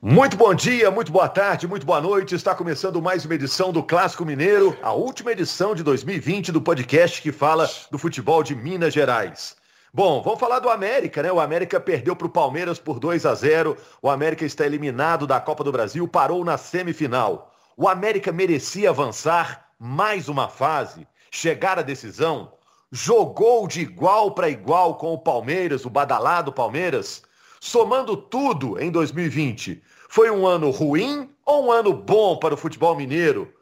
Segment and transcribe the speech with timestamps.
[0.00, 2.32] Muito bom dia, muito boa tarde, muito boa noite.
[2.32, 7.20] Está começando mais uma edição do Clássico Mineiro, a última edição de 2020 do podcast
[7.20, 9.56] que fala do futebol de Minas Gerais.
[9.92, 11.32] Bom, vamos falar do América, né?
[11.32, 13.76] O América perdeu para o Palmeiras por 2 a 0.
[14.00, 17.52] O América está eliminado da Copa do Brasil, parou na semifinal.
[17.76, 22.52] O América merecia avançar mais uma fase, chegar à decisão,
[22.92, 27.26] jogou de igual para igual com o Palmeiras, o badalado Palmeiras.
[27.60, 32.96] Somando tudo em 2020, foi um ano ruim ou um ano bom para o futebol
[32.96, 33.52] mineiro?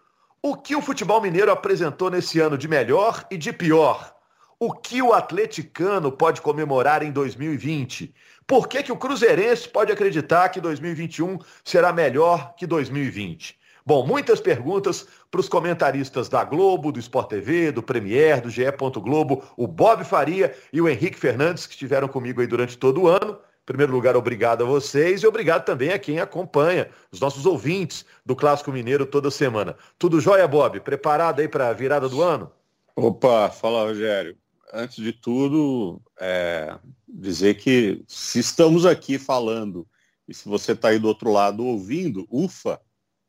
[0.43, 4.15] O que o futebol mineiro apresentou nesse ano de melhor e de pior?
[4.59, 8.15] O que o atleticano pode comemorar em 2020?
[8.47, 13.59] Por que, que o cruzeirense pode acreditar que 2021 será melhor que 2020?
[13.85, 18.65] Bom, muitas perguntas para os comentaristas da Globo, do Sport TV, do Premier, do GE.
[19.01, 23.09] Globo, o Bob Faria e o Henrique Fernandes, que estiveram comigo aí durante todo o
[23.09, 23.39] ano.
[23.67, 28.37] Primeiro lugar, obrigado a vocês e obrigado também a quem acompanha, os nossos ouvintes do
[28.37, 29.77] Clássico Mineiro toda semana.
[29.99, 30.79] Tudo jóia, Bob?
[30.79, 32.53] Preparado aí para a virada do ano?
[32.95, 34.39] Opa, fala Rogério.
[34.73, 39.85] Antes de tudo, é, dizer que se estamos aqui falando
[40.29, 42.81] e se você está aí do outro lado ouvindo, ufa,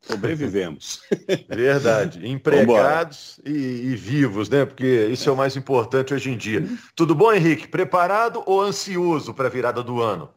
[0.02, 1.02] sobrevivemos.
[1.50, 2.26] Verdade.
[2.28, 4.66] Empregados e, e, vivos, né?
[4.66, 5.32] Porque isso é.
[5.32, 6.66] é o mais importante hoje em dia.
[6.96, 7.68] Tudo bom, Henrique?
[7.68, 10.30] Preparado ou ansioso para a virada do ano?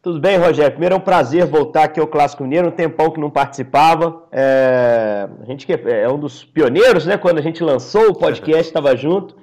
[0.00, 0.70] Tudo bem, Rogério.
[0.70, 4.22] Primeiro é um prazer voltar aqui ao Clássico Mineiro, um tempão que não participava.
[4.30, 5.28] É...
[5.42, 7.16] A gente é um dos pioneiros, né?
[7.18, 9.36] Quando a gente lançou o podcast, estava junto.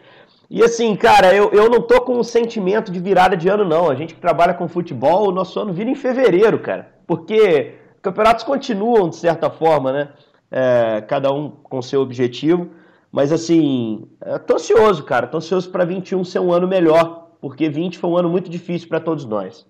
[0.49, 3.89] E assim, cara, eu, eu não tô com um sentimento de virada de ano, não.
[3.89, 6.87] A gente que trabalha com futebol, o nosso ano vira em fevereiro, cara.
[7.05, 7.73] Porque
[8.05, 10.09] campeonatos continuam, de certa forma, né?
[10.51, 12.69] É, cada um com seu objetivo.
[13.11, 14.07] Mas, assim,
[14.45, 15.25] tô ansioso, cara.
[15.25, 18.87] Tô ansioso para 21 ser um ano melhor, porque 20 foi um ano muito difícil
[18.87, 19.65] para todos nós.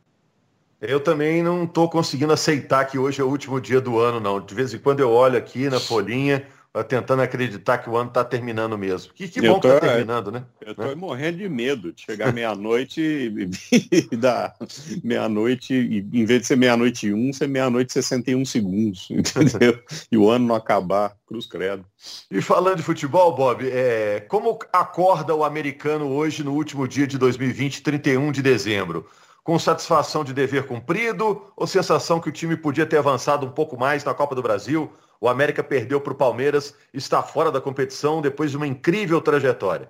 [0.82, 4.42] Eu também não tô conseguindo aceitar que hoje é o último dia do ano, não.
[4.42, 6.46] De vez em quando eu olho aqui na folhinha,
[6.84, 9.14] tentando acreditar que o ano está terminando mesmo.
[9.14, 10.44] Que, que bom tô, que está terminando, né?
[10.60, 10.96] Eu estou né?
[10.96, 14.56] morrendo de medo de chegar meia-noite e, e dar
[15.04, 19.80] meia-noite, em vez de ser meia-noite e um, ser meia-noite e 61 segundos, entendeu?
[20.12, 21.86] e o ano não acabar, cruz credo.
[22.30, 27.18] E falando de futebol, Bob, é, como acorda o americano hoje no último dia de
[27.18, 29.08] 2020, 31 de dezembro?
[29.44, 33.78] Com satisfação de dever cumprido ou sensação que o time podia ter avançado um pouco
[33.78, 34.92] mais na Copa do Brasil?
[35.20, 39.90] O América perdeu para o Palmeiras, está fora da competição depois de uma incrível trajetória.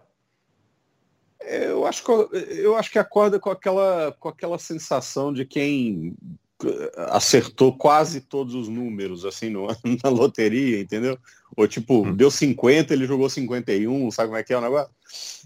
[1.42, 2.12] Eu acho que,
[2.60, 6.16] eu acho que acorda com aquela, com aquela sensação de quem
[7.10, 9.68] acertou quase todos os números assim no,
[10.04, 11.18] na loteria, entendeu?
[11.56, 12.16] Ou tipo, hum.
[12.16, 14.92] deu 50, ele jogou 51, sabe como é que é o negócio?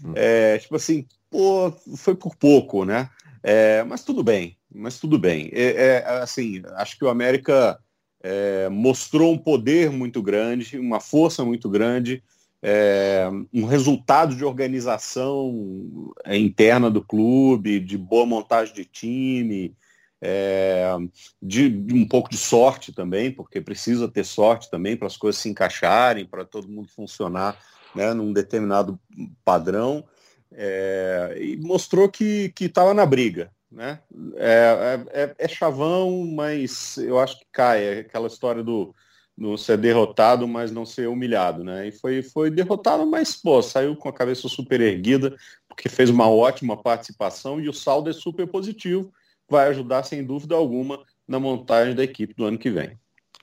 [0.04, 0.12] Hum.
[0.14, 3.10] É, tipo assim, pô, foi por pouco, né?
[3.42, 5.50] É, mas tudo bem, mas tudo bem.
[5.52, 7.78] É, é, assim, acho que o América
[8.22, 12.22] é, mostrou um poder muito grande, uma força muito grande,
[12.62, 19.74] é, um resultado de organização interna do clube, de boa montagem de time,
[20.20, 20.94] é,
[21.42, 25.40] de, de, um pouco de sorte também, porque precisa ter sorte também para as coisas
[25.40, 27.58] se encaixarem, para todo mundo funcionar
[27.94, 29.00] né, num determinado
[29.42, 30.04] padrão.
[30.52, 34.00] É, e mostrou que estava na briga, né?
[34.36, 37.82] É, é, é, é, chavão, mas eu acho que cai.
[37.82, 38.94] É aquela história do,
[39.36, 41.88] do ser derrotado, mas não ser humilhado, né?
[41.88, 45.36] E foi, foi derrotado, mas pô, saiu com a cabeça super erguida,
[45.68, 49.12] porque fez uma ótima participação e o saldo é super positivo.
[49.48, 52.98] Vai ajudar, sem dúvida alguma, na montagem da equipe do ano que vem.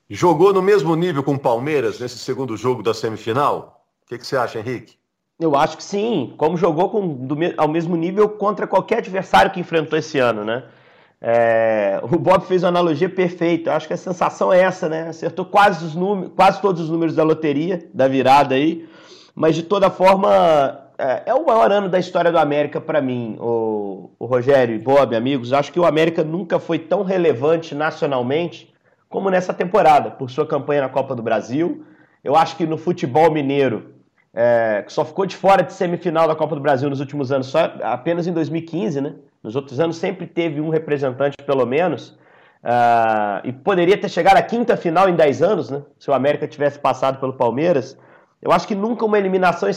[0.09, 3.85] Jogou no mesmo nível com o Palmeiras nesse segundo jogo da semifinal?
[4.03, 4.97] O que, que você acha, Henrique?
[5.39, 9.59] Eu acho que sim, como jogou com, do, ao mesmo nível contra qualquer adversário que
[9.59, 10.63] enfrentou esse ano, né?
[11.21, 13.69] É, o Bob fez uma analogia perfeita.
[13.69, 15.09] Eu acho que a sensação é essa, né?
[15.09, 18.87] Acertou quase, os números, quase todos os números da loteria, da virada aí.
[19.35, 23.37] Mas de toda forma, é, é o maior ano da história do América para mim,
[23.39, 25.53] o, o Rogério e Bob, amigos.
[25.53, 28.73] Acho que o América nunca foi tão relevante nacionalmente
[29.07, 31.83] como nessa temporada, por sua campanha na Copa do Brasil.
[32.23, 33.96] Eu acho que no futebol mineiro
[34.33, 37.47] é, que só ficou de fora de semifinal da Copa do Brasil nos últimos anos,
[37.47, 39.15] só apenas em 2015, né?
[39.41, 42.09] Nos outros anos sempre teve um representante, pelo menos,
[42.63, 45.81] uh, e poderia ter chegado à quinta final em 10 anos, né?
[45.97, 47.97] Se o América tivesse passado pelo Palmeiras.
[48.41, 49.73] Eu acho que nunca uma eliminação em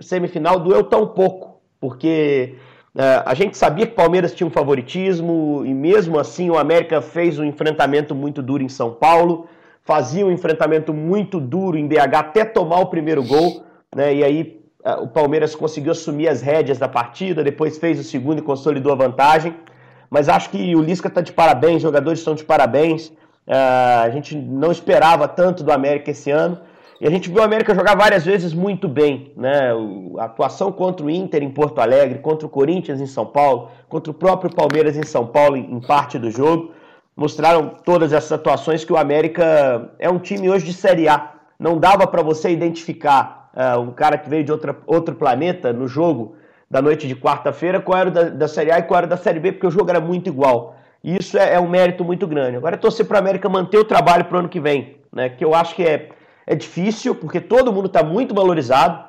[0.00, 2.56] semifinal doeu tão pouco, porque
[2.94, 7.00] uh, a gente sabia que o Palmeiras tinha um favoritismo, e mesmo assim o América
[7.00, 9.46] fez um enfrentamento muito duro em São Paulo,
[9.82, 14.14] fazia um enfrentamento muito duro em BH até tomar o primeiro gol né?
[14.14, 14.62] E aí
[15.00, 18.96] o Palmeiras conseguiu assumir as rédeas da partida, depois fez o segundo e consolidou a
[18.96, 19.54] vantagem.
[20.10, 23.06] Mas acho que o Lisca está de parabéns, os jogadores estão de parabéns.
[23.46, 26.58] Uh, a gente não esperava tanto do América esse ano.
[27.00, 29.32] E a gente viu o América jogar várias vezes muito bem.
[29.36, 29.72] Né?
[30.18, 34.10] A atuação contra o Inter em Porto Alegre, contra o Corinthians em São Paulo, contra
[34.10, 36.72] o próprio Palmeiras em São Paulo em parte do jogo,
[37.16, 41.32] mostraram todas essas atuações que o América é um time hoje de Série A.
[41.58, 45.88] Não dava para você identificar uh, um cara que veio de outra, outro planeta no
[45.88, 46.36] jogo
[46.70, 49.40] da noite de quarta-feira, qual era da, da Série A e qual era da Série
[49.40, 50.76] B, porque o jogo era muito igual.
[51.04, 52.56] E isso é, é um mérito muito grande.
[52.56, 55.28] Agora é torcer para o América manter o trabalho para o ano que vem, né?
[55.28, 56.08] que eu acho que é
[56.46, 59.04] é difícil porque todo mundo está muito valorizado.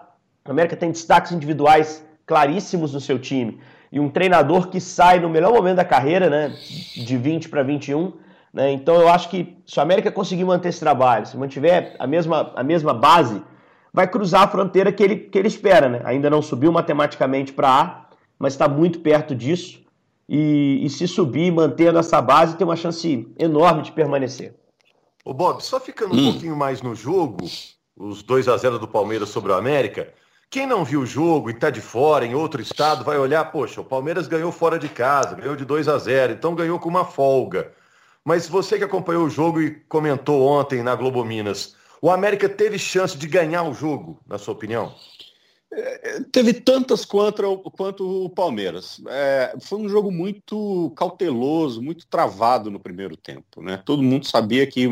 [0.46, 3.60] A América tem destaques individuais claríssimos no seu time.
[3.92, 6.54] E um treinador que sai no melhor momento da carreira, né?
[6.96, 8.14] De 20 para 21.
[8.54, 8.72] Né?
[8.72, 12.52] Então eu acho que se a América conseguir manter esse trabalho, se mantiver a mesma,
[12.56, 13.42] a mesma base,
[13.94, 15.88] vai cruzar a fronteira que ele, que ele espera.
[15.88, 16.02] Né?
[16.04, 18.06] Ainda não subiu matematicamente para A,
[18.40, 19.84] mas está muito perto disso.
[20.28, 24.56] E, e se subir mantendo essa base, tem uma chance enorme de permanecer.
[25.24, 26.32] Ô Bob, só ficando um hum.
[26.32, 27.46] pouquinho mais no jogo,
[27.96, 30.14] os 2 a 0 do Palmeiras sobre o América,
[30.50, 33.82] quem não viu o jogo e está de fora, em outro estado, vai olhar, poxa,
[33.82, 37.06] o Palmeiras ganhou fora de casa, ganhou de 2 a 0 então ganhou com uma
[37.06, 37.72] folga.
[38.24, 42.78] Mas você que acompanhou o jogo e comentou ontem na Globo Minas, o América teve
[42.78, 44.94] chance de ganhar o jogo, na sua opinião?
[46.34, 49.02] Teve tantas quanto, quanto o Palmeiras.
[49.08, 53.62] É, foi um jogo muito cauteloso, muito travado no primeiro tempo.
[53.62, 53.82] Né?
[53.86, 54.86] Todo mundo sabia que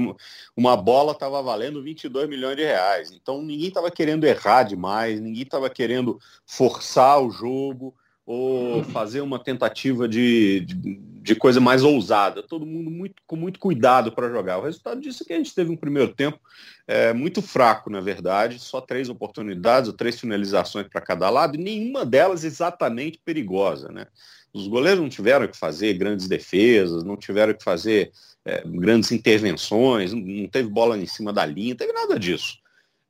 [0.56, 3.12] uma bola estava valendo 22 milhões de reais.
[3.12, 7.94] Então ninguém estava querendo errar demais, ninguém estava querendo forçar o jogo
[8.26, 12.42] ou fazer uma tentativa de, de, de, coisa mais ousada.
[12.42, 14.58] Todo mundo muito, com muito cuidado para jogar.
[14.58, 16.40] O resultado disso é que a gente teve um primeiro tempo
[16.88, 21.64] é, muito fraco, na verdade, só três oportunidades, ou três finalizações para cada lado, e
[21.64, 23.92] nenhuma delas exatamente perigosa.
[23.92, 24.08] Né?
[24.54, 28.12] Os goleiros não tiveram que fazer grandes defesas, não tiveram que fazer
[28.44, 32.60] é, grandes intervenções, não teve bola em cima da linha, não teve nada disso.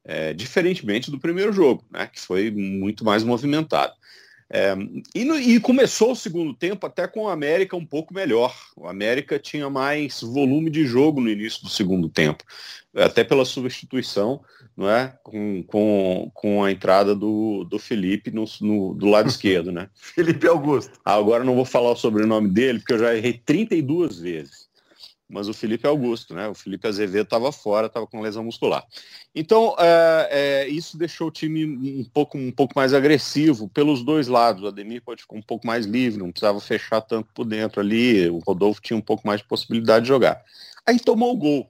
[0.03, 3.93] É, diferentemente do primeiro jogo, né, que foi muito mais movimentado.
[4.53, 4.75] É,
[5.15, 8.53] e, no, e, começou o segundo tempo até com o América um pouco melhor.
[8.75, 12.43] O América tinha mais volume de jogo no início do segundo tempo,
[12.93, 14.41] até pela substituição,
[14.75, 15.15] não é?
[15.23, 19.89] Com, com, com a entrada do, do Felipe no, no do lado esquerdo, né?
[19.95, 20.99] Felipe Augusto.
[21.05, 24.70] Agora não vou falar o sobrenome dele, porque eu já errei 32 vezes
[25.31, 26.47] mas o Felipe Augusto, né?
[26.47, 28.85] O Felipe Azevedo estava fora, estava com lesão muscular.
[29.33, 34.27] Então, é, é, isso deixou o time um pouco, um pouco mais agressivo pelos dois
[34.27, 34.61] lados.
[34.61, 38.29] O Ademir pode ficar um pouco mais livre, não precisava fechar tanto por dentro ali.
[38.29, 40.43] O Rodolfo tinha um pouco mais de possibilidade de jogar.
[40.85, 41.67] Aí tomou o gol,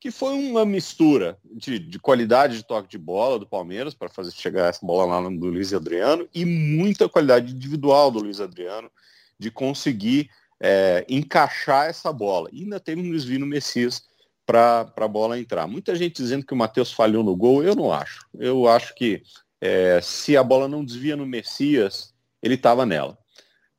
[0.00, 4.32] que foi uma mistura de, de qualidade de toque de bola do Palmeiras para fazer
[4.32, 8.90] chegar essa bola lá do Luiz Adriano e muita qualidade individual do Luiz Adriano
[9.38, 10.30] de conseguir
[10.62, 12.48] é, encaixar essa bola.
[12.52, 14.04] E ainda teve um desvio no Messias
[14.46, 15.66] para a bola entrar.
[15.66, 18.24] Muita gente dizendo que o Matheus falhou no gol, eu não acho.
[18.38, 19.22] Eu acho que
[19.60, 23.18] é, se a bola não desvia no Messias, ele estava nela.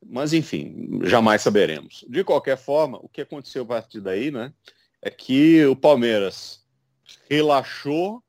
[0.05, 2.03] Mas enfim, jamais saberemos.
[2.09, 4.51] De qualquer forma, o que aconteceu a partir daí, né,
[5.01, 6.65] é que o Palmeiras
[7.29, 8.21] relaxou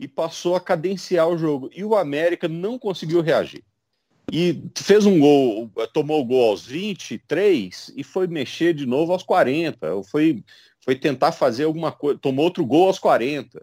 [0.00, 1.70] e passou a cadenciar o jogo.
[1.72, 3.62] E o América não conseguiu reagir.
[4.32, 9.22] E fez um gol, tomou o gol aos 23 e foi mexer de novo aos
[9.22, 10.02] 40.
[10.04, 10.44] Foi,
[10.80, 13.62] foi tentar fazer alguma coisa, tomou outro gol aos 40.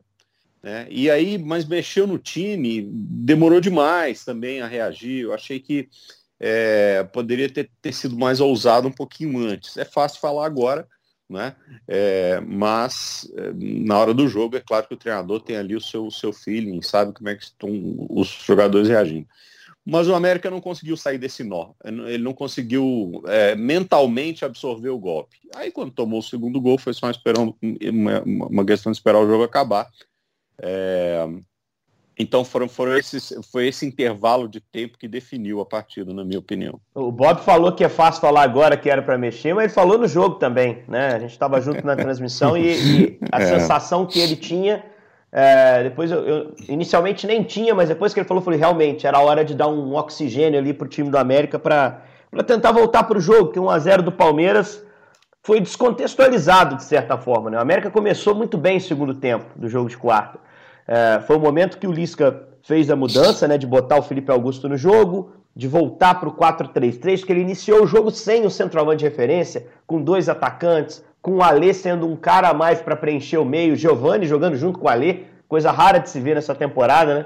[0.61, 0.87] Né?
[0.89, 5.23] E aí, mas mexeu no time, demorou demais também a reagir.
[5.23, 5.87] Eu achei que
[6.39, 9.77] é, poderia ter, ter sido mais ousado um pouquinho antes.
[9.77, 10.87] É fácil falar agora,
[11.29, 11.55] né?
[11.87, 15.81] É, mas é, na hora do jogo, é claro que o treinador tem ali o
[15.81, 17.69] seu, o seu feeling, sabe como é que estão
[18.09, 19.27] os jogadores reagindo.
[19.89, 21.69] Mas o América não conseguiu sair desse nó.
[21.81, 25.37] Ele não conseguiu é, mentalmente absorver o golpe.
[25.55, 27.55] Aí quando tomou o segundo gol, foi só esperando
[27.89, 29.87] uma, uma questão de esperar o jogo acabar.
[30.61, 31.25] É,
[32.19, 36.39] então foram, foram esses, foi esse intervalo de tempo que definiu a partida, na minha
[36.39, 36.81] opinião.
[36.93, 39.97] O Bob falou que é fácil falar agora que era para mexer, mas ele falou
[39.97, 41.13] no jogo também, né?
[41.13, 43.45] A gente estava junto na transmissão e, e a é.
[43.45, 44.83] sensação que ele tinha
[45.31, 49.05] é, depois eu, eu, inicialmente nem tinha, mas depois que ele falou, eu falei, realmente,
[49.05, 52.01] era hora de dar um oxigênio ali pro time do América para
[52.45, 54.83] tentar voltar pro jogo, que 1x0 do Palmeiras
[55.43, 57.49] foi descontextualizado de certa forma.
[57.49, 57.57] Né?
[57.57, 60.39] O América começou muito bem o segundo tempo do jogo de quarta.
[60.87, 64.29] É, foi o momento que o Lisca fez a mudança, né, de botar o Felipe
[64.29, 68.49] Augusto no jogo, de voltar para o 4-3-3, que ele iniciou o jogo sem o
[68.49, 72.95] centroavante de referência, com dois atacantes, com o Alê sendo um cara a mais para
[72.95, 76.55] preencher o meio, Giovani jogando junto com o Alê, coisa rara de se ver nessa
[76.55, 77.25] temporada, né?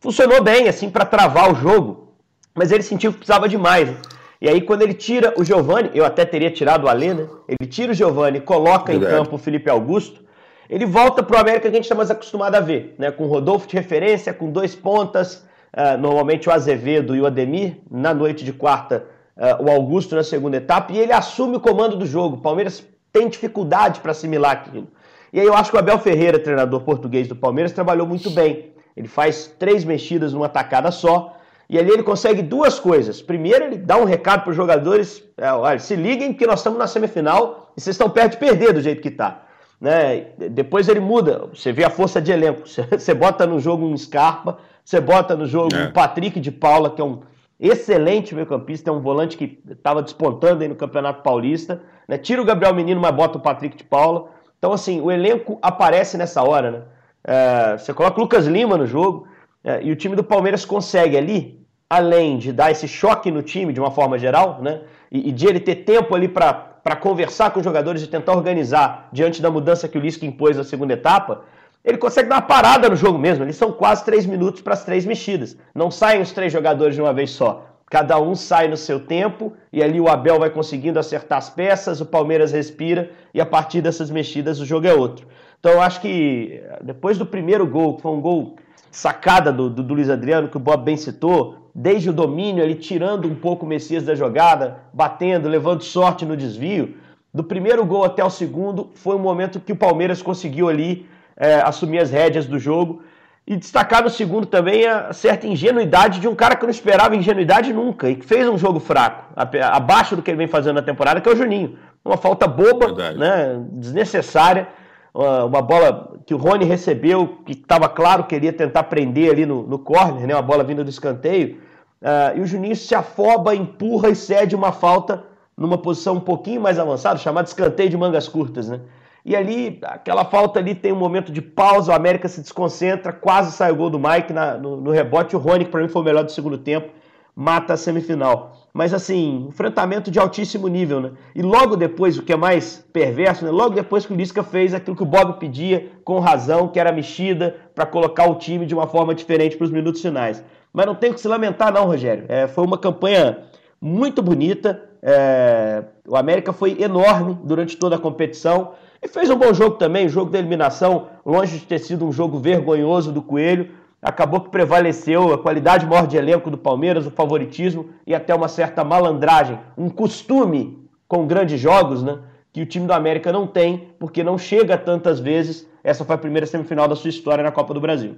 [0.00, 2.14] Funcionou bem, assim, para travar o jogo,
[2.54, 3.94] mas ele sentiu que precisava de mais.
[4.40, 7.28] E aí, quando ele tira o Giovani, eu até teria tirado o Alê, né?
[7.46, 9.12] Ele tira o Giovani, coloca Verdade.
[9.12, 10.22] em campo o Felipe Augusto,
[10.70, 13.10] ele volta para o América que a gente está mais acostumado a ver, né?
[13.10, 15.46] Com o Rodolfo de referência, com dois pontas,
[15.76, 19.04] uh, normalmente o Azevedo e o Ademir, na noite de quarta,
[19.36, 22.38] uh, o Augusto na segunda etapa, e ele assume o comando do jogo.
[22.38, 22.82] Palmeiras
[23.14, 24.88] tem dificuldade para assimilar aquilo.
[25.32, 28.72] E aí eu acho que o Abel Ferreira, treinador português do Palmeiras, trabalhou muito bem.
[28.96, 31.36] Ele faz três mexidas numa tacada só.
[31.70, 33.22] E ali ele consegue duas coisas.
[33.22, 36.78] Primeiro, ele dá um recado para os jogadores: é, olha, se liguem que nós estamos
[36.78, 39.42] na semifinal e vocês estão perto de perder do jeito que está.
[39.80, 40.26] Né?
[40.50, 42.62] Depois ele muda, você vê a força de elenco.
[42.66, 45.84] Você bota no jogo um Scarpa, você bota no jogo é.
[45.84, 47.20] um Patrick de Paula, que é um
[47.58, 51.82] excelente meio-campista, é um volante que estava despontando aí no Campeonato Paulista.
[52.08, 52.18] Né?
[52.18, 54.30] Tira o Gabriel Menino, mas bota o Patrick de Paula.
[54.58, 56.82] Então, assim, o elenco aparece nessa hora, né?
[57.26, 59.26] É, você coloca o Lucas Lima no jogo
[59.62, 61.58] é, e o time do Palmeiras consegue ali,
[61.88, 64.82] além de dar esse choque no time de uma forma geral, né?
[65.10, 69.08] E, e de ele ter tempo ali para conversar com os jogadores e tentar organizar
[69.12, 71.44] diante da mudança que o Lisca impôs na segunda etapa,
[71.84, 73.44] ele consegue dar uma parada no jogo mesmo.
[73.44, 75.56] Eles são quase três minutos para as três mexidas.
[75.74, 77.66] Não saem os três jogadores de uma vez só.
[77.90, 82.00] Cada um sai no seu tempo e ali o Abel vai conseguindo acertar as peças,
[82.00, 85.26] o Palmeiras respira e a partir dessas mexidas o jogo é outro.
[85.60, 88.56] Então eu acho que depois do primeiro gol, que foi um gol
[88.90, 92.74] sacada do, do, do Luiz Adriano, que o Bob bem citou, desde o domínio, ele
[92.74, 96.96] tirando um pouco o Messias da jogada, batendo, levando sorte no desvio.
[97.32, 101.56] Do primeiro gol até o segundo, foi um momento que o Palmeiras conseguiu ali é,
[101.56, 103.02] assumir as rédeas do jogo
[103.46, 107.72] e destacar no segundo também a certa ingenuidade de um cara que não esperava ingenuidade
[107.72, 109.24] nunca e que fez um jogo fraco,
[109.70, 111.76] abaixo do que ele vem fazendo na temporada, que é o Juninho.
[112.02, 114.68] Uma falta boba, né, desnecessária,
[115.14, 119.44] uma bola que o Rony recebeu, que estava claro que ele ia tentar prender ali
[119.44, 121.58] no, no corner, né, uma bola vinda do escanteio,
[122.02, 125.22] uh, e o Juninho se afoba, empurra e cede uma falta
[125.56, 128.80] numa posição um pouquinho mais avançada, chamada escanteio de mangas curtas, né?
[129.24, 133.52] E ali, aquela falta ali tem um momento de pausa, o América se desconcentra, quase
[133.52, 135.34] sai o gol do Mike na, no, no, rebote.
[135.34, 136.90] O Rony, que para mim foi o melhor do segundo tempo,
[137.34, 138.68] mata a semifinal.
[138.74, 141.12] Mas assim, enfrentamento de altíssimo nível, né?
[141.34, 143.50] E logo depois, o que é mais perverso, né?
[143.50, 146.92] Logo depois que o Lisca fez aquilo que o Bob pedia, com razão, que era
[146.92, 150.44] mexida, para colocar o time de uma forma diferente para os minutos finais.
[150.70, 152.26] Mas não tem que se lamentar, não, Rogério.
[152.28, 153.38] É, foi uma campanha
[153.80, 154.82] muito bonita.
[155.00, 158.72] É, o América foi enorme durante toda a competição.
[159.04, 162.38] E fez um bom jogo também, jogo da eliminação, longe de ter sido um jogo
[162.38, 163.68] vergonhoso do Coelho,
[164.00, 168.48] acabou que prevaleceu a qualidade maior de elenco do Palmeiras, o favoritismo e até uma
[168.48, 172.18] certa malandragem, um costume com grandes jogos, né?
[172.50, 175.68] Que o time do América não tem, porque não chega tantas vezes.
[175.82, 178.16] Essa foi a primeira semifinal da sua história na Copa do Brasil.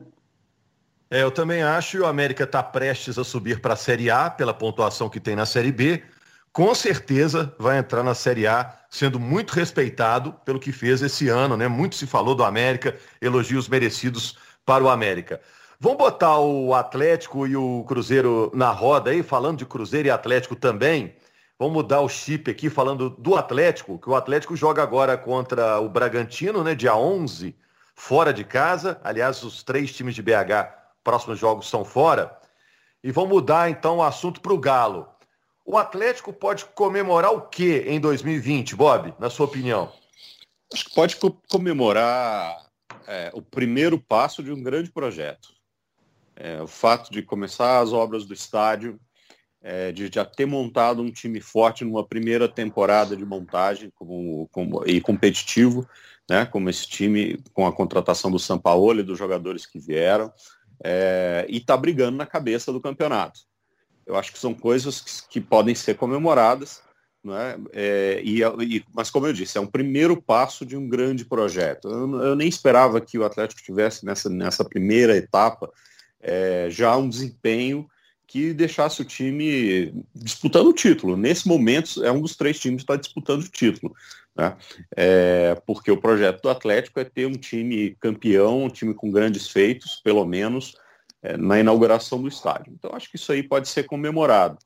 [1.10, 4.30] É, eu também acho, e o América está prestes a subir para a Série A
[4.30, 6.00] pela pontuação que tem na Série B
[6.56, 11.54] com certeza vai entrar na Série A sendo muito respeitado pelo que fez esse ano,
[11.54, 11.68] né?
[11.68, 15.38] Muito se falou do América, elogios merecidos para o América.
[15.78, 20.56] Vamos botar o Atlético e o Cruzeiro na roda aí, falando de Cruzeiro e Atlético
[20.56, 21.14] também.
[21.58, 25.90] Vamos mudar o chip aqui, falando do Atlético, que o Atlético joga agora contra o
[25.90, 26.75] Bragantino, né?
[26.75, 27.54] Dia 11,
[27.94, 28.98] fora de casa.
[29.04, 30.72] Aliás, os três times de BH,
[31.04, 32.34] próximos jogos são fora.
[33.04, 35.06] E vamos mudar então o assunto para o Galo.
[35.68, 39.92] O Atlético pode comemorar o que em 2020, Bob, na sua opinião?
[40.73, 41.16] Acho que pode
[41.50, 42.56] comemorar
[43.04, 45.49] é, o primeiro passo de um grande projeto.
[46.37, 49.00] É, o fato de começar as obras do estádio,
[49.61, 54.87] é, de já ter montado um time forte numa primeira temporada de montagem como, como,
[54.87, 55.85] e competitivo,
[56.30, 60.32] né, como esse time com a contratação do São Paulo e dos jogadores que vieram,
[60.85, 63.40] é, e está brigando na cabeça do campeonato.
[64.06, 66.82] Eu acho que são coisas que, que podem ser comemoradas,
[67.25, 67.58] né?
[67.72, 71.88] É, e, e, mas como eu disse, é um primeiro passo de um grande projeto.
[71.88, 75.70] Eu, eu nem esperava que o Atlético tivesse nessa, nessa primeira etapa
[76.20, 77.88] é, já um desempenho
[78.26, 81.16] que deixasse o time disputando o título.
[81.16, 83.94] Nesse momento, é um dos três times que está disputando o título.
[84.36, 84.56] Né?
[84.96, 89.48] É, porque o projeto do Atlético é ter um time campeão, um time com grandes
[89.48, 90.76] feitos, pelo menos,
[91.37, 92.73] na inauguração do estádio.
[92.73, 94.59] Então, acho que isso aí pode ser comemorado.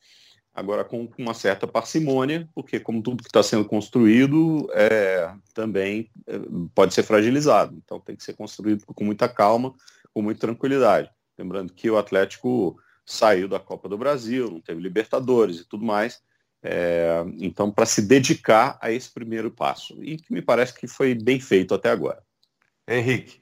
[0.53, 6.11] Agora, com, com uma certa parcimônia, porque, como tudo que está sendo construído, é, também
[6.27, 6.39] é,
[6.75, 7.75] pode ser fragilizado.
[7.77, 9.73] Então, tem que ser construído com muita calma,
[10.13, 11.09] com muita tranquilidade.
[11.39, 12.77] Lembrando que o Atlético
[13.07, 16.21] saiu da Copa do Brasil, não teve Libertadores e tudo mais.
[16.63, 20.03] É, então, para se dedicar a esse primeiro passo.
[20.03, 22.23] E que me parece que foi bem feito até agora.
[22.89, 23.40] Henrique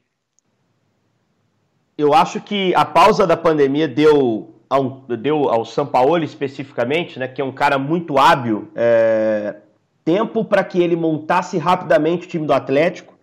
[1.98, 7.40] eu acho que a pausa da pandemia deu ao, deu ao Sampaoli especificamente, né, que
[7.40, 9.56] é um cara muito hábil, é,
[10.04, 13.14] tempo para que ele montasse rapidamente o time do Atlético.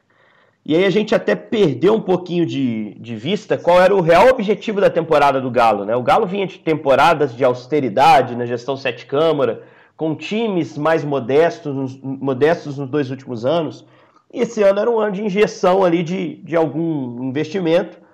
[0.65, 4.27] E aí a gente até perdeu um pouquinho de, de vista qual era o real
[4.27, 5.85] objetivo da temporada do Galo.
[5.85, 5.95] Né?
[5.95, 9.61] O Galo vinha de temporadas de austeridade na gestão sete câmara,
[9.95, 13.85] com times mais modestos, modestos nos dois últimos anos.
[14.33, 18.04] E esse ano era um ano de injeção ali de, de algum investimento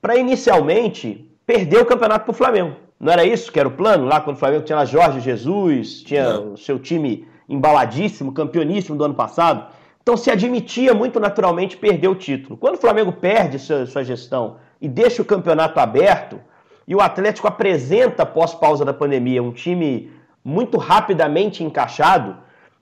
[0.00, 2.76] para inicialmente perder o campeonato para o Flamengo.
[2.98, 4.04] Não era isso que era o plano?
[4.04, 6.52] Lá quando o Flamengo tinha lá Jorge Jesus, tinha Não.
[6.52, 9.66] o seu time embaladíssimo, campeoníssimo do ano passado.
[10.02, 12.56] Então se admitia muito naturalmente perder o título.
[12.56, 16.40] Quando o Flamengo perde sua, sua gestão e deixa o campeonato aberto,
[16.86, 20.10] e o Atlético apresenta, pós-pausa da pandemia, um time
[20.44, 22.36] muito rapidamente encaixado,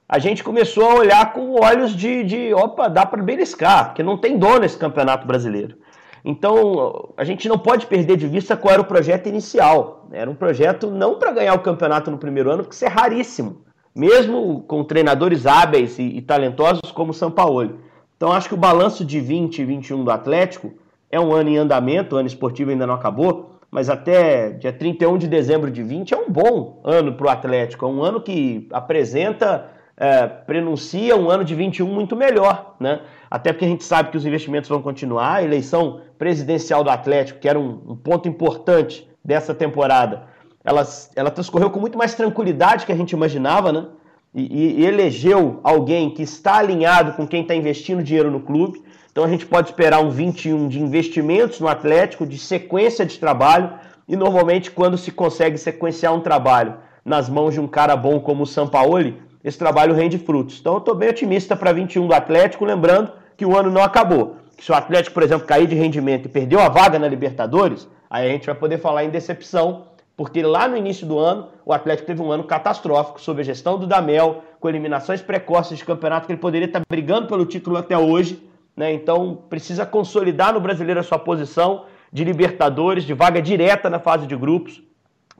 [0.07, 4.17] a gente começou a olhar com olhos de, de opa, dá para beliscar, porque não
[4.17, 5.77] tem dono esse campeonato brasileiro.
[6.23, 10.07] Então, a gente não pode perder de vista qual era o projeto inicial.
[10.11, 13.61] Era um projeto não para ganhar o campeonato no primeiro ano, porque isso é raríssimo,
[13.95, 17.75] mesmo com treinadores hábeis e, e talentosos como o Sampaoli.
[18.17, 20.73] Então, acho que o balanço de 20 e 21 do Atlético
[21.09, 25.17] é um ano em andamento, o ano esportivo ainda não acabou, mas até dia 31
[25.17, 28.67] de dezembro de 20 é um bom ano para o Atlético, é um ano que
[28.71, 33.01] apresenta é, prenuncia um ano de 21 muito melhor, né?
[33.29, 37.39] Até porque a gente sabe que os investimentos vão continuar, a eleição presidencial do Atlético,
[37.39, 40.23] que era um, um ponto importante dessa temporada,
[40.63, 43.85] ela, ela transcorreu com muito mais tranquilidade que a gente imaginava, né?
[44.33, 48.83] E, e elegeu alguém que está alinhado com quem está investindo dinheiro no clube.
[49.11, 53.73] Então a gente pode esperar um 21 de investimentos no Atlético, de sequência de trabalho,
[54.07, 58.43] e normalmente quando se consegue sequenciar um trabalho nas mãos de um cara bom como
[58.43, 60.59] o Sampaoli, esse trabalho rende frutos.
[60.59, 64.35] Então eu estou bem otimista para 21 do Atlético, lembrando que o ano não acabou.
[64.59, 68.27] Se o Atlético, por exemplo, cair de rendimento e perdeu a vaga na Libertadores, aí
[68.27, 69.85] a gente vai poder falar em decepção,
[70.17, 73.79] porque lá no início do ano, o Atlético teve um ano catastrófico sob a gestão
[73.79, 77.97] do Damel, com eliminações precoces de campeonato que ele poderia estar brigando pelo título até
[77.97, 78.45] hoje.
[78.75, 78.91] Né?
[78.91, 84.27] Então precisa consolidar no brasileiro a sua posição de Libertadores, de vaga direta na fase
[84.27, 84.83] de grupos,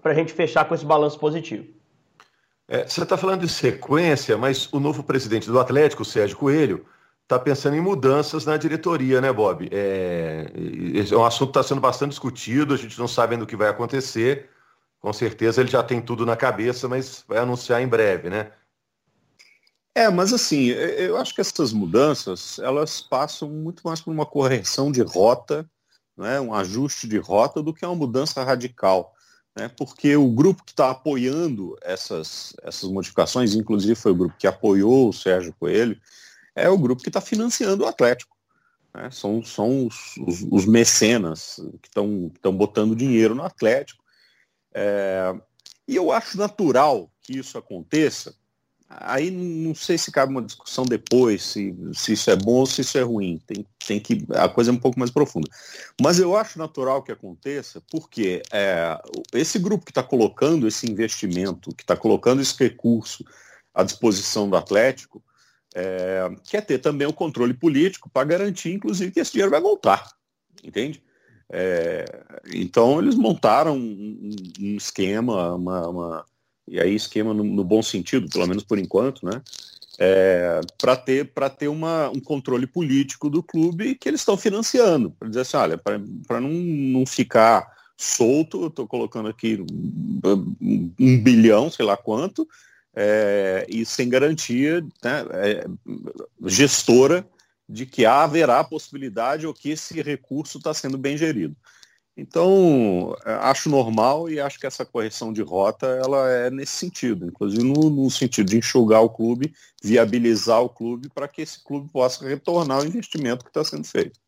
[0.02, 1.66] para a gente fechar com esse balanço positivo.
[2.66, 6.86] É, você está falando de sequência, mas o novo presidente do Atlético, Sérgio Coelho,
[7.30, 9.70] está pensando em mudanças na diretoria, né, Bob?
[9.72, 10.52] É,
[11.12, 13.56] é um assunto que está sendo bastante discutido, a gente não sabe ainda o que
[13.56, 14.50] vai acontecer.
[15.00, 18.52] Com certeza ele já tem tudo na cabeça, mas vai anunciar em breve, né?
[19.94, 24.92] É, mas assim, eu acho que essas mudanças, elas passam muito mais por uma correção
[24.92, 25.70] de rota,
[26.18, 29.14] né, um ajuste de rota, do que uma mudança radical
[29.58, 34.48] né, porque o grupo que está apoiando essas, essas modificações, inclusive foi o grupo que
[34.48, 36.00] apoiou o Sérgio Coelho,
[36.64, 38.36] é o grupo que está financiando o Atlético.
[38.94, 44.04] Né, são são os, os, os mecenas que estão botando dinheiro no Atlético.
[44.74, 45.34] É,
[45.88, 48.36] e eu acho natural que isso aconteça,
[48.90, 52.82] Aí não sei se cabe uma discussão depois, se, se isso é bom ou se
[52.82, 53.40] isso é ruim.
[53.46, 54.26] Tem, tem que.
[54.34, 55.48] A coisa é um pouco mais profunda.
[56.02, 59.00] Mas eu acho natural que aconteça, porque é,
[59.32, 63.24] esse grupo que está colocando esse investimento, que está colocando esse recurso
[63.76, 65.24] à disposição do Atlético,
[65.76, 70.10] é, quer ter também o controle político para garantir, inclusive, que esse dinheiro vai voltar.
[70.64, 71.02] Entende?
[71.52, 72.06] É,
[72.54, 74.30] então eles montaram um,
[74.60, 76.26] um esquema, uma, uma
[76.68, 79.42] e aí esquema no, no bom sentido, pelo menos por enquanto, né?
[80.02, 85.12] É, para ter, ter uma, um controle político do clube que eles estão financiando.
[85.12, 91.70] Para dizer assim, olha, para não, não ficar solto, eu estou colocando aqui um, bilhão,
[91.70, 92.48] sei lá quanto,
[92.96, 95.66] é, e sem garantia né, é,
[96.46, 97.28] gestora
[97.68, 101.56] de que haverá possibilidade ou que esse recurso está sendo bem gerido.
[102.18, 107.26] Então, é, acho normal e acho que essa correção de rota ela é nesse sentido,
[107.26, 111.90] inclusive no, no sentido de enxugar o clube, viabilizar o clube para que esse clube
[111.92, 114.20] possa retornar o investimento que está sendo feito.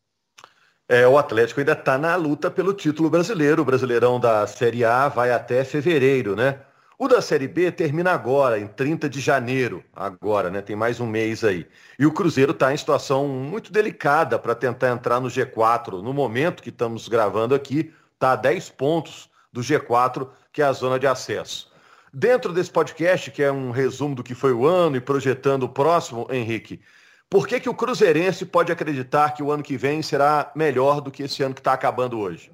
[0.88, 3.62] É, o Atlético ainda está na luta pelo título brasileiro.
[3.62, 6.60] O Brasileirão da Série A vai até fevereiro, né?
[7.02, 10.60] O da Série B termina agora, em 30 de janeiro, agora, né?
[10.60, 11.66] Tem mais um mês aí.
[11.98, 16.00] E o Cruzeiro está em situação muito delicada para tentar entrar no G4.
[16.00, 20.72] No momento que estamos gravando aqui, está a 10 pontos do G4, que é a
[20.72, 21.72] zona de acesso.
[22.14, 25.68] Dentro desse podcast, que é um resumo do que foi o ano e projetando o
[25.68, 26.80] próximo, Henrique,
[27.28, 31.10] por que, que o Cruzeirense pode acreditar que o ano que vem será melhor do
[31.10, 32.52] que esse ano que está acabando hoje?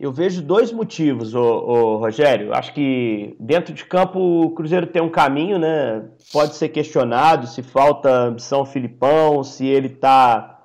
[0.00, 2.54] Eu vejo dois motivos, ô, ô, Rogério.
[2.54, 6.02] Acho que dentro de campo o Cruzeiro tem um caminho, né?
[6.32, 10.62] Pode ser questionado se falta ambição Filipão, se ele está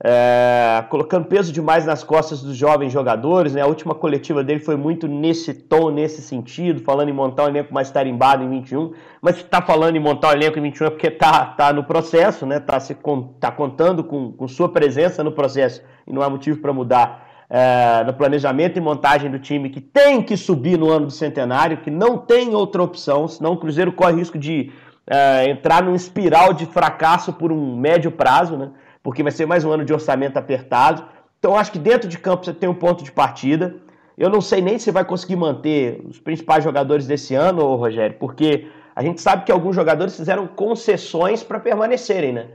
[0.00, 3.52] é, colocando peso demais nas costas dos jovens jogadores.
[3.52, 3.62] Né?
[3.62, 7.74] A última coletiva dele foi muito nesse tom, nesse sentido, falando em montar um elenco
[7.74, 8.92] mais tarimbado em 21.
[9.20, 11.82] Mas se está falando em montar um elenco em 21 é porque está tá no
[11.82, 12.60] processo, está né?
[12.60, 12.96] Tá se,
[13.40, 17.31] tá contando com, com sua presença no processo e não há motivo para mudar.
[17.54, 21.76] É, no planejamento e montagem do time que tem que subir no ano do centenário,
[21.76, 24.72] que não tem outra opção, senão o Cruzeiro corre risco de
[25.06, 28.70] é, entrar num espiral de fracasso por um médio prazo, né?
[29.02, 31.04] porque vai ser mais um ano de orçamento apertado.
[31.38, 33.76] Então, acho que dentro de campo você tem um ponto de partida.
[34.16, 38.68] Eu não sei nem se vai conseguir manter os principais jogadores desse ano, Rogério, porque
[38.94, 42.46] a gente sabe que alguns jogadores fizeram concessões para permanecerem, né?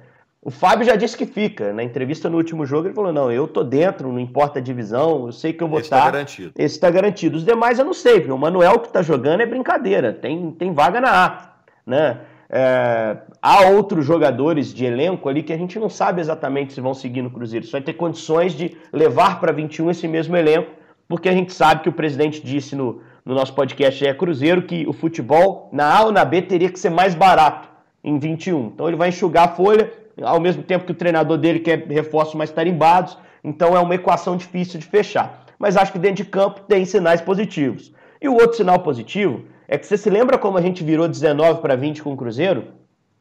[0.41, 1.73] O Fábio já disse que fica.
[1.73, 5.26] Na entrevista no último jogo, ele falou: não, eu tô dentro, não importa a divisão,
[5.26, 5.97] eu sei que eu vou estar.
[5.97, 6.52] Esse está garantido.
[6.56, 7.38] Esse está garantido.
[7.38, 10.73] Os demais eu não sei, porque o Manuel que está jogando é brincadeira, tem, tem
[10.73, 11.54] vaga na A.
[11.86, 12.19] Né?
[12.50, 16.93] É, há outros jogadores de elenco ali que a gente não sabe exatamente se vão
[16.93, 17.65] seguir no Cruzeiro.
[17.65, 20.71] Só vai ter condições de levar para 21 esse mesmo elenco,
[21.08, 24.88] porque a gente sabe que o presidente disse no, no nosso podcast é Cruzeiro que
[24.88, 27.67] o futebol na A ou na B teria que ser mais barato
[28.02, 28.67] em 21.
[28.67, 32.36] Então ele vai enxugar a folha, ao mesmo tempo que o treinador dele quer reforços
[32.36, 33.17] mais tarimbados.
[33.43, 35.45] Então é uma equação difícil de fechar.
[35.60, 37.93] Mas acho que dentro de campo tem sinais positivos.
[38.21, 41.62] E o outro sinal positivo é que você se lembra como a gente virou 19
[41.62, 42.65] para 20 com o Cruzeiro?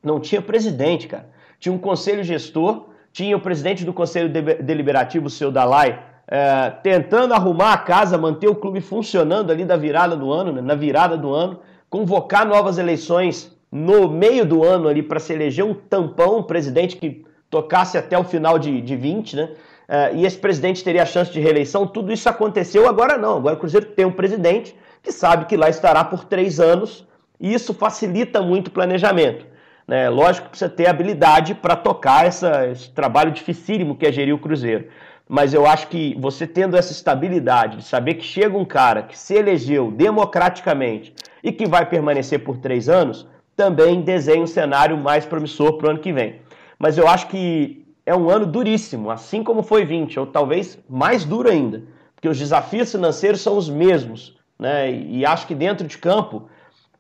[0.03, 1.29] Não tinha presidente, cara.
[1.59, 7.33] Tinha um conselho gestor, tinha o presidente do conselho deliberativo, o seu Dalai, é, tentando
[7.33, 11.17] arrumar a casa, manter o clube funcionando ali da virada do ano, né, na virada
[11.17, 16.39] do ano, convocar novas eleições no meio do ano ali para se eleger um tampão,
[16.39, 19.51] um presidente que tocasse até o final de, de 20, né?
[19.89, 21.87] É, e esse presidente teria a chance de reeleição.
[21.87, 23.37] Tudo isso aconteceu, agora não.
[23.37, 27.07] Agora o Cruzeiro tem um presidente que sabe que lá estará por três anos
[27.39, 29.47] e isso facilita muito o planejamento.
[29.87, 30.09] Né?
[30.09, 34.39] Lógico que precisa ter habilidade para tocar essa, esse trabalho dificílimo que é gerir o
[34.39, 34.89] Cruzeiro.
[35.29, 39.19] Mas eu acho que você tendo essa estabilidade de saber que chega um cara que
[39.19, 45.25] se elegeu democraticamente e que vai permanecer por três anos, também desenha um cenário mais
[45.25, 46.37] promissor para o ano que vem.
[46.79, 51.25] Mas eu acho que é um ano duríssimo, assim como foi 20, ou talvez mais
[51.25, 51.83] duro ainda,
[52.15, 54.37] porque os desafios financeiros são os mesmos.
[54.59, 54.93] Né?
[54.93, 56.49] E acho que dentro de campo,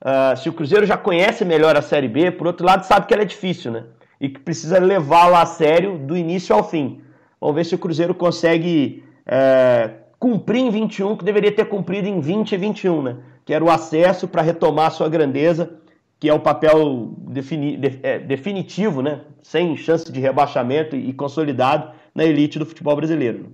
[0.02, 3.14] uh, se o Cruzeiro já conhece melhor a Série B, por outro lado sabe que
[3.14, 3.84] ela é difícil, né?
[4.18, 7.02] E que precisa levá-la a sério do início ao fim.
[7.38, 12.18] Vamos ver se o Cruzeiro consegue é, cumprir em 21 que deveria ter cumprido em
[12.18, 13.16] 20 e 21, né?
[13.44, 15.78] Que era o acesso para retomar a sua grandeza,
[16.18, 19.24] que é o papel defini de, é, definitivo, né?
[19.42, 23.52] Sem chance de rebaixamento e, consolidado na elite do futebol brasileiro.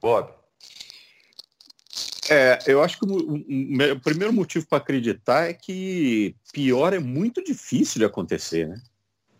[0.00, 0.30] Bob.
[2.28, 6.98] É, eu acho que o, o, o primeiro motivo para acreditar é que pior é
[6.98, 8.80] muito difícil de acontecer, né?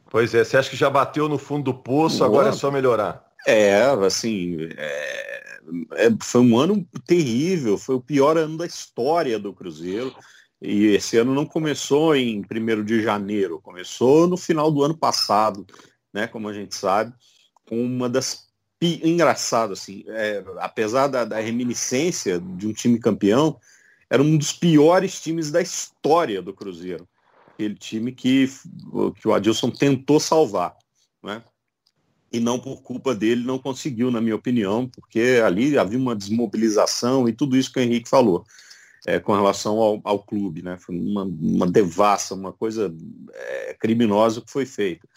[0.08, 2.28] Pois é, você acha que já bateu no fundo do poço, Boa.
[2.28, 3.26] agora é só melhorar?
[3.46, 5.56] É, assim, é,
[5.94, 10.14] é, foi um ano terrível, foi o pior ano da história do Cruzeiro.
[10.60, 15.66] E esse ano não começou em 1 de janeiro, começou no final do ano passado,
[16.12, 16.26] né?
[16.26, 17.12] Como a gente sabe,
[17.68, 18.46] com uma das
[18.80, 23.58] engraçado, assim, é, apesar da, da, reminiscência de um time campeão,
[24.08, 27.08] era um dos piores times da história do Cruzeiro.
[27.54, 28.48] Aquele time que,
[29.18, 30.76] que o Adilson tentou salvar,
[31.22, 31.42] né?
[32.30, 37.26] E não por culpa dele, não conseguiu, na minha opinião, porque ali havia uma desmobilização
[37.26, 38.44] e tudo isso que o Henrique falou
[39.06, 40.76] é, com relação ao, ao, clube, né?
[40.76, 42.92] Foi uma, uma devassa, uma coisa
[43.32, 45.08] é, criminosa que foi feita.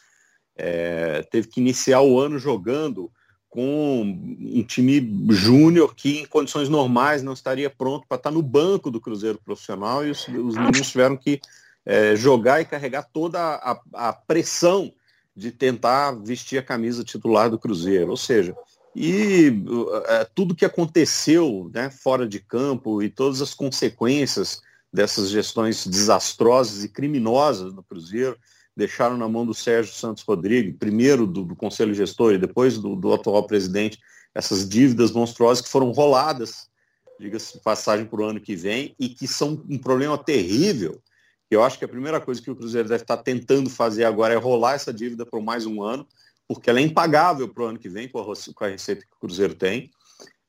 [0.56, 3.12] É, teve que iniciar o ano jogando
[3.50, 8.92] com um time júnior que em condições normais não estaria pronto para estar no banco
[8.92, 11.42] do Cruzeiro profissional e os, os meninos tiveram que
[11.84, 14.94] é, jogar e carregar toda a, a, pressão
[15.36, 18.12] de tentar vestir a camisa titular do Cruzeiro.
[18.12, 18.56] Ou seja,
[18.96, 19.64] e
[20.08, 26.84] é, tudo que aconteceu né, fora de campo e todas as consequências dessas gestões desastrosas
[26.84, 28.38] e criminosas no Cruzeiro,
[28.76, 32.96] deixaram na mão do Sérgio Santos Rodrigues, primeiro do, do Conselho Gestor e depois do,
[32.96, 34.00] do, atual presidente,
[34.34, 36.70] essas dívidas monstruosas que foram roladas,
[37.20, 41.02] diga-se passagem para o ano que vem, e que são um problema terrível.
[41.52, 44.38] Eu acho que a primeira coisa que o Cruzeiro deve estar tentando fazer agora é
[44.38, 46.08] rolar essa dívida por mais um ano,
[46.50, 49.14] porque ela é impagável para o ano que vem com a, com a receita que
[49.14, 49.92] o Cruzeiro tem.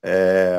[0.02, 0.56] É,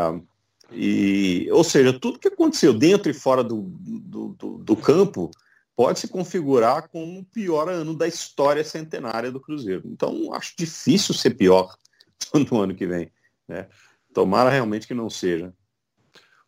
[0.72, 5.32] e, ou seja, tudo que aconteceu dentro e fora do, do, do, do campo
[5.76, 9.82] pode se configurar como o pior ano da história centenária do Cruzeiro.
[9.86, 11.76] Então, acho difícil ser pior
[12.52, 13.12] no ano que vem.
[13.48, 13.68] Né?
[14.14, 15.52] Tomara realmente que não seja.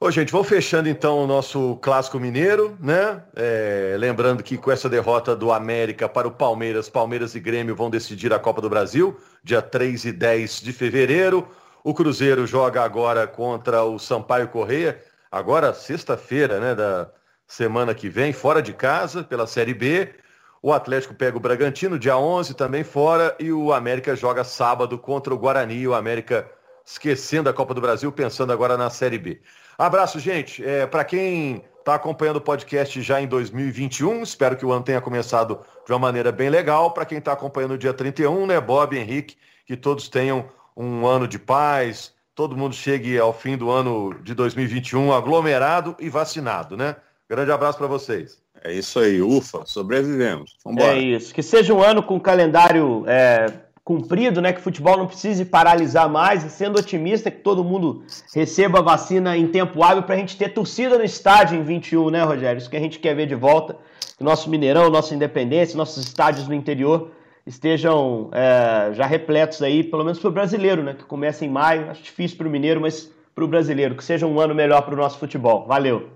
[0.03, 3.23] Ô, gente, vamos fechando então o nosso clássico mineiro, né?
[3.37, 7.89] É, lembrando que com essa derrota do América para o Palmeiras, Palmeiras e Grêmio vão
[7.89, 11.47] decidir a Copa do Brasil, dia 3 e 10 de fevereiro.
[11.85, 17.09] O Cruzeiro joga agora contra o Sampaio Correia, agora sexta-feira, né, da
[17.47, 20.13] semana que vem, fora de casa, pela Série B.
[20.61, 25.33] O Atlético pega o Bragantino, dia 11, também fora, e o América joga sábado contra
[25.33, 25.87] o Guarani.
[25.87, 26.45] O América
[26.85, 29.39] esquecendo a Copa do Brasil, pensando agora na Série B.
[29.77, 30.63] Abraço, gente.
[30.63, 35.01] É, Para quem está acompanhando o podcast já em 2021, espero que o ano tenha
[35.01, 36.91] começado de uma maneira bem legal.
[36.91, 41.27] Para quem está acompanhando o dia 31, né, Bob, Henrique, que todos tenham um ano
[41.27, 46.95] de paz, todo mundo chegue ao fim do ano de 2021 aglomerado e vacinado, né?
[47.29, 48.41] Grande abraço para vocês.
[48.63, 50.55] É isso aí, ufa, sobrevivemos.
[50.63, 50.93] Vambora.
[50.93, 51.33] É isso.
[51.33, 53.47] Que seja um ano com calendário é,
[53.83, 54.53] cumprido, né?
[54.53, 58.81] Que o futebol não precise paralisar mais, e sendo otimista que todo mundo receba a
[58.81, 62.57] vacina em tempo hábil para a gente ter torcida no estádio em 21, né, Rogério?
[62.57, 63.75] Isso que a gente quer ver de volta.
[64.17, 67.11] Que nosso Mineirão, nossa Independência, nossos estádios no interior
[67.45, 70.93] estejam é, já repletos aí, pelo menos para o brasileiro, né?
[70.93, 71.89] Que começa em maio.
[71.89, 73.95] Acho difícil para o mineiro, mas para o brasileiro.
[73.95, 75.65] Que seja um ano melhor para o nosso futebol.
[75.67, 76.09] Valeu!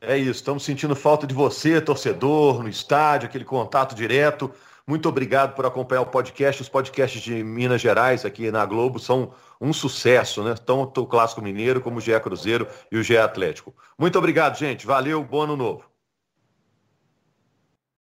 [0.00, 4.48] É isso, estamos sentindo falta de você, torcedor, no estádio, aquele contato direto.
[4.88, 6.62] Muito obrigado por acompanhar o podcast.
[6.62, 10.54] Os podcasts de Minas Gerais aqui na Globo são um sucesso, né?
[10.54, 13.74] Tanto o Clássico Mineiro como o GE Cruzeiro e o GE Atlético.
[13.98, 14.86] Muito obrigado, gente.
[14.86, 15.87] Valeu, bom ano novo.